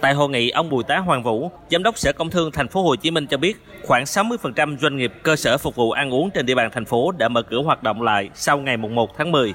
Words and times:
Tại 0.00 0.14
hội 0.14 0.28
nghị, 0.28 0.50
ông 0.50 0.68
Bùi 0.68 0.84
Tá 0.84 0.98
Hoàng 0.98 1.22
Vũ, 1.22 1.50
Giám 1.70 1.82
đốc 1.82 1.98
Sở 1.98 2.12
Công 2.12 2.30
Thương 2.30 2.52
Thành 2.52 2.68
phố 2.68 2.82
Hồ 2.82 2.96
Chí 2.96 3.10
Minh 3.10 3.26
cho 3.26 3.36
biết, 3.36 3.56
khoảng 3.82 4.04
60% 4.04 4.78
doanh 4.78 4.96
nghiệp 4.96 5.12
cơ 5.22 5.36
sở 5.36 5.58
phục 5.58 5.74
vụ 5.74 5.90
ăn 5.90 6.14
uống 6.14 6.30
trên 6.30 6.46
địa 6.46 6.54
bàn 6.54 6.70
thành 6.72 6.84
phố 6.84 7.12
đã 7.18 7.28
mở 7.28 7.42
cửa 7.42 7.62
hoạt 7.62 7.82
động 7.82 8.02
lại 8.02 8.30
sau 8.34 8.58
ngày 8.58 8.76
1 8.76 9.18
tháng 9.18 9.32
10. 9.32 9.54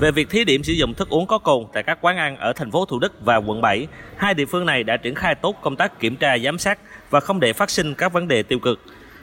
Về 0.00 0.10
việc 0.10 0.30
thí 0.30 0.44
điểm 0.44 0.62
sử 0.62 0.72
dụng 0.72 0.94
thức 0.94 1.08
uống 1.08 1.26
có 1.26 1.38
cồn 1.38 1.64
tại 1.72 1.82
các 1.82 1.98
quán 2.00 2.16
ăn 2.16 2.36
ở 2.36 2.52
thành 2.52 2.70
phố 2.70 2.84
Thủ 2.84 2.98
Đức 2.98 3.12
và 3.24 3.36
quận 3.36 3.60
7, 3.60 3.86
hai 4.16 4.34
địa 4.34 4.44
phương 4.44 4.66
này 4.66 4.82
đã 4.82 4.96
triển 4.96 5.14
khai 5.14 5.34
tốt 5.34 5.56
công 5.62 5.76
tác 5.76 6.00
kiểm 6.00 6.16
tra 6.16 6.38
giám 6.38 6.58
sát 6.58 6.78
và 7.10 7.20
không 7.20 7.40
để 7.40 7.52
phát 7.52 7.70
sinh 7.70 7.94
các 7.94 8.12
vấn 8.12 8.28
đề 8.28 8.42
tiêu 8.42 8.58
cực. 8.58 8.80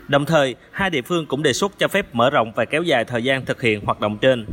Đồng 0.08 0.26
thời, 0.26 0.56
hai 0.72 0.90
địa 0.90 1.02
phương 1.02 1.26
cũng 1.26 1.44
đề 1.44 1.54
xuất 1.54 1.72
cho 1.80 1.88
phép 1.88 2.16
mở 2.16 2.30
rộng 2.30 2.52
và 2.56 2.66
kéo 2.66 2.84
dài 2.84 3.06
thời 3.06 3.24
gian 3.24 3.46
thực 3.46 3.62
hiện 3.62 3.86
hoạt 3.86 4.00
động 4.00 4.18
trên. 4.18 4.46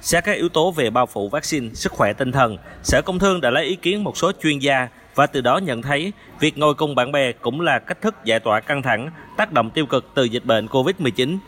Xét 0.00 0.24
các 0.24 0.32
yếu 0.32 0.48
tố 0.48 0.70
về 0.70 0.90
bao 0.90 1.06
phủ 1.06 1.28
vaccine, 1.28 1.68
sức 1.74 1.92
khỏe 1.92 2.12
tinh 2.12 2.32
thần, 2.32 2.56
Sở 2.82 3.02
Công 3.02 3.18
Thương 3.18 3.40
đã 3.40 3.50
lấy 3.50 3.64
ý 3.64 3.76
kiến 3.76 4.04
một 4.04 4.16
số 4.16 4.32
chuyên 4.42 4.58
gia 4.58 4.88
và 5.14 5.26
từ 5.26 5.40
đó 5.40 5.58
nhận 5.58 5.82
thấy 5.82 6.12
việc 6.40 6.58
ngồi 6.58 6.74
cùng 6.74 6.94
bạn 6.94 7.12
bè 7.12 7.32
cũng 7.32 7.60
là 7.60 7.78
cách 7.78 8.00
thức 8.00 8.14
giải 8.24 8.40
tỏa 8.40 8.60
căng 8.60 8.82
thẳng, 8.82 9.10
tác 9.36 9.52
động 9.52 9.70
tiêu 9.70 9.86
cực 9.86 10.06
từ 10.14 10.24
dịch 10.24 10.44
bệnh 10.44 10.66
Covid-19. 10.66 11.38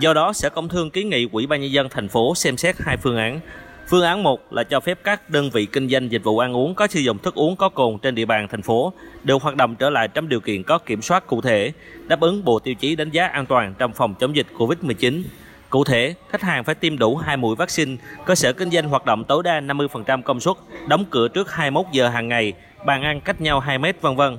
Do 0.00 0.14
đó, 0.14 0.32
Sở 0.32 0.50
Công 0.50 0.68
Thương 0.68 0.90
kiến 0.90 1.08
nghị 1.08 1.28
Ủy 1.32 1.46
ban 1.46 1.60
nhân 1.60 1.72
dân 1.72 1.88
thành 1.90 2.08
phố 2.08 2.34
xem 2.34 2.56
xét 2.56 2.76
hai 2.78 2.96
phương 2.96 3.16
án. 3.16 3.40
Phương 3.88 4.04
án 4.04 4.22
1 4.22 4.52
là 4.52 4.64
cho 4.64 4.80
phép 4.80 4.98
các 5.04 5.30
đơn 5.30 5.50
vị 5.50 5.66
kinh 5.66 5.88
doanh 5.88 6.12
dịch 6.12 6.24
vụ 6.24 6.38
ăn 6.38 6.56
uống 6.56 6.74
có 6.74 6.86
sử 6.86 7.00
dụng 7.00 7.18
thức 7.18 7.34
uống 7.34 7.56
có 7.56 7.68
cồn 7.68 7.98
trên 7.98 8.14
địa 8.14 8.24
bàn 8.24 8.48
thành 8.48 8.62
phố 8.62 8.92
được 9.24 9.42
hoạt 9.42 9.56
động 9.56 9.76
trở 9.76 9.90
lại 9.90 10.08
trong 10.08 10.28
điều 10.28 10.40
kiện 10.40 10.62
có 10.62 10.78
kiểm 10.78 11.02
soát 11.02 11.26
cụ 11.26 11.40
thể, 11.40 11.72
đáp 12.06 12.20
ứng 12.20 12.44
bộ 12.44 12.58
tiêu 12.58 12.74
chí 12.74 12.96
đánh 12.96 13.10
giá 13.10 13.26
an 13.26 13.46
toàn 13.46 13.74
trong 13.78 13.92
phòng 13.92 14.14
chống 14.14 14.36
dịch 14.36 14.46
Covid-19. 14.58 15.22
Cụ 15.70 15.84
thể, 15.84 16.14
khách 16.30 16.42
hàng 16.42 16.64
phải 16.64 16.74
tiêm 16.74 16.98
đủ 16.98 17.16
2 17.16 17.36
mũi 17.36 17.56
vaccine, 17.56 17.96
cơ 18.24 18.34
sở 18.34 18.52
kinh 18.52 18.70
doanh 18.70 18.88
hoạt 18.88 19.06
động 19.06 19.24
tối 19.24 19.42
đa 19.42 19.60
50% 19.60 20.22
công 20.22 20.40
suất, 20.40 20.56
đóng 20.88 21.04
cửa 21.10 21.28
trước 21.28 21.52
21 21.52 21.86
giờ 21.92 22.08
hàng 22.08 22.28
ngày, 22.28 22.52
bàn 22.84 23.02
ăn 23.02 23.20
cách 23.20 23.40
nhau 23.40 23.60
2 23.60 23.78
mét 23.78 24.00
vân 24.00 24.16
vân. 24.16 24.38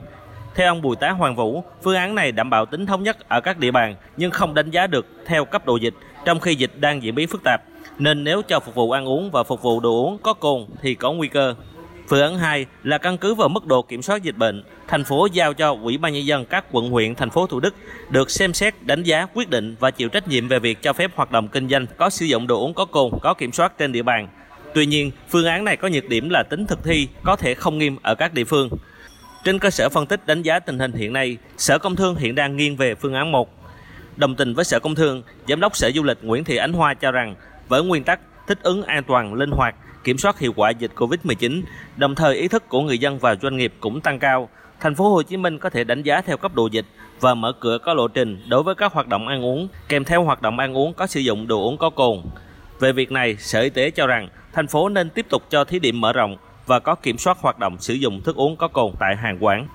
Theo 0.56 0.68
ông 0.68 0.82
Bùi 0.82 0.96
Tá 0.96 1.10
Hoàng 1.10 1.36
Vũ, 1.36 1.64
phương 1.84 1.96
án 1.96 2.16
này 2.16 2.32
đảm 2.32 2.50
bảo 2.50 2.66
tính 2.66 2.86
thống 2.86 3.04
nhất 3.04 3.30
ở 3.30 3.42
các 3.42 3.58
địa 3.58 3.72
bàn 3.72 3.96
nhưng 4.18 4.32
không 4.32 4.54
đánh 4.54 4.72
giá 4.72 4.88
được 4.88 5.06
theo 5.26 5.46
cấp 5.46 5.66
độ 5.66 5.78
dịch 5.78 5.94
trong 6.26 6.40
khi 6.40 6.56
dịch 6.56 6.72
đang 6.76 7.04
diễn 7.04 7.16
biến 7.16 7.28
phức 7.28 7.42
tạp, 7.44 7.62
nên 8.00 8.24
nếu 8.24 8.42
cho 8.42 8.60
phục 8.60 8.76
vụ 8.76 8.92
ăn 8.92 9.08
uống 9.08 9.32
và 9.32 9.44
phục 9.44 9.62
vụ 9.62 9.80
đồ 9.80 9.90
uống 9.90 10.18
có 10.18 10.34
cồn 10.34 10.66
thì 10.82 10.96
có 10.96 11.12
nguy 11.12 11.28
cơ. 11.28 11.56
Phương 12.08 12.22
án 12.22 12.38
2 12.38 12.66
là 12.84 12.98
căn 12.98 13.18
cứ 13.18 13.34
vào 13.34 13.50
mức 13.50 13.66
độ 13.66 13.82
kiểm 13.82 14.02
soát 14.02 14.24
dịch 14.24 14.38
bệnh, 14.38 14.64
thành 14.88 15.04
phố 15.04 15.28
giao 15.34 15.54
cho 15.54 15.78
Ủy 15.84 15.98
ban 15.98 16.14
nhân 16.14 16.26
dân 16.26 16.46
các 16.46 16.66
quận 16.72 16.90
huyện 16.90 17.16
thành 17.16 17.30
phố 17.30 17.48
Thủ 17.48 17.60
Đức 17.60 17.76
được 18.10 18.32
xem 18.32 18.54
xét, 18.54 18.74
đánh 18.82 19.04
giá, 19.04 19.26
quyết 19.34 19.50
định 19.50 19.76
và 19.80 19.92
chịu 19.92 20.10
trách 20.10 20.28
nhiệm 20.28 20.48
về 20.48 20.60
việc 20.60 20.82
cho 20.82 20.94
phép 20.94 21.12
hoạt 21.16 21.32
động 21.32 21.48
kinh 21.48 21.70
doanh 21.70 21.86
có 21.98 22.10
sử 22.10 22.26
dụng 22.26 22.48
đồ 22.48 22.60
uống 22.60 22.74
có 22.74 22.86
cồn, 22.86 23.12
có 23.22 23.34
kiểm 23.34 23.52
soát 23.52 23.78
trên 23.78 23.92
địa 23.92 24.04
bàn. 24.04 24.28
Tuy 24.74 24.86
nhiên, 24.86 25.12
phương 25.30 25.46
án 25.46 25.64
này 25.64 25.78
có 25.78 25.88
nhược 25.88 26.10
điểm 26.10 26.30
là 26.30 26.44
tính 26.44 26.68
thực 26.68 26.84
thi 26.84 27.08
có 27.24 27.36
thể 27.36 27.54
không 27.54 27.78
nghiêm 27.78 27.98
ở 28.02 28.16
các 28.16 28.34
địa 28.34 28.44
phương. 28.44 28.70
Trên 29.44 29.60
cơ 29.60 29.70
sở 29.70 29.90
phân 29.90 30.06
tích 30.06 30.28
đánh 30.28 30.42
giá 30.42 30.60
tình 30.60 30.80
hình 30.80 30.92
hiện 30.92 31.14
nay, 31.14 31.38
Sở 31.58 31.78
Công 31.78 31.96
Thương 31.96 32.16
hiện 32.16 32.36
đang 32.36 32.56
nghiêng 32.56 32.76
về 32.76 32.96
phương 32.96 33.14
án 33.14 33.32
1. 33.32 33.50
Đồng 34.16 34.36
tình 34.36 34.54
với 34.54 34.66
Sở 34.66 34.80
Công 34.80 34.96
Thương, 34.96 35.24
Giám 35.48 35.60
đốc 35.60 35.78
Sở 35.78 35.92
Du 35.92 36.04
lịch 36.04 36.18
Nguyễn 36.22 36.44
Thị 36.44 36.56
Ánh 36.56 36.74
Hoa 36.74 36.94
cho 36.94 37.12
rằng 37.12 37.36
với 37.68 37.84
nguyên 37.84 38.04
tắc 38.04 38.20
thích 38.48 38.60
ứng 38.64 38.84
an 38.84 39.04
toàn, 39.04 39.34
linh 39.34 39.52
hoạt, 39.52 39.76
kiểm 40.04 40.18
soát 40.18 40.40
hiệu 40.40 40.54
quả 40.56 40.70
dịch 40.70 40.92
Covid-19, 40.96 41.62
đồng 41.98 42.16
thời 42.16 42.36
ý 42.36 42.48
thức 42.48 42.70
của 42.70 42.82
người 42.82 42.98
dân 42.98 43.20
và 43.20 43.36
doanh 43.36 43.58
nghiệp 43.58 43.74
cũng 43.80 44.02
tăng 44.02 44.20
cao, 44.20 44.50
thành 44.80 44.96
phố 44.96 45.10
Hồ 45.10 45.24
Chí 45.24 45.38
Minh 45.38 45.58
có 45.58 45.70
thể 45.70 45.84
đánh 45.84 46.04
giá 46.04 46.22
theo 46.22 46.38
cấp 46.38 46.56
độ 46.56 46.68
dịch 46.68 46.86
và 47.20 47.34
mở 47.34 47.54
cửa 47.60 47.78
có 47.78 47.94
lộ 47.94 48.08
trình 48.08 48.42
đối 48.48 48.64
với 48.64 48.76
các 48.76 48.94
hoạt 48.94 49.08
động 49.08 49.28
ăn 49.28 49.46
uống 49.46 49.68
kèm 49.90 50.04
theo 50.04 50.24
hoạt 50.24 50.42
động 50.42 50.60
ăn 50.60 50.78
uống 50.78 50.94
có 50.94 51.08
sử 51.08 51.20
dụng 51.20 51.48
đồ 51.48 51.62
uống 51.62 51.78
có 51.78 51.90
cồn. 51.90 52.22
Về 52.80 52.92
việc 52.92 53.12
này, 53.12 53.36
Sở 53.40 53.62
Y 53.62 53.70
tế 53.70 53.92
cho 53.92 54.08
rằng 54.08 54.28
thành 54.54 54.68
phố 54.68 54.90
nên 54.90 55.10
tiếp 55.10 55.26
tục 55.30 55.44
cho 55.50 55.64
thí 55.64 55.80
điểm 55.80 56.02
mở 56.02 56.14
rộng 56.14 56.38
và 56.66 56.80
có 56.80 56.96
kiểm 56.96 57.18
soát 57.18 57.38
hoạt 57.38 57.60
động 57.60 57.78
sử 57.80 57.94
dụng 57.94 58.22
thức 58.22 58.36
uống 58.36 58.56
có 58.56 58.68
cồn 58.68 58.92
tại 59.00 59.16
hàng 59.16 59.38
quán. 59.44 59.68